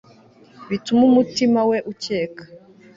[0.69, 2.43] Bitume umutima we ukeka